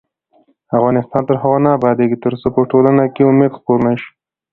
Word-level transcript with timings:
افغانستان 0.77 1.21
تر 1.27 1.35
هغو 1.41 1.57
نه 1.65 1.69
ابادیږي، 1.77 2.17
ترڅو 2.23 2.47
په 2.55 2.61
ټولنه 2.71 3.03
کې 3.13 3.23
امید 3.29 3.51
خپور 3.59 3.77
نشي. 3.87 4.09